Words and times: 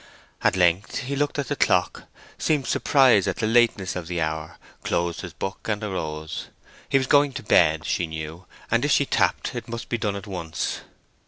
At 0.43 0.55
length 0.55 1.01
he 1.01 1.15
looked 1.15 1.37
at 1.37 1.47
the 1.49 1.55
clock, 1.55 2.05
seemed 2.39 2.65
surprised 2.65 3.27
at 3.27 3.35
the 3.35 3.45
lateness 3.45 3.95
of 3.95 4.07
the 4.07 4.19
hour, 4.19 4.57
closed 4.83 5.21
his 5.21 5.31
book, 5.31 5.67
and 5.69 5.83
arose. 5.83 6.47
He 6.89 6.97
was 6.97 7.05
going 7.05 7.33
to 7.33 7.43
bed, 7.43 7.85
she 7.85 8.07
knew, 8.07 8.47
and 8.71 8.83
if 8.83 8.89
she 8.91 9.05
tapped 9.05 9.53
it 9.53 9.69
must 9.69 9.89
be 9.89 9.99
done 9.99 10.15
at 10.15 10.25
once. 10.25 10.79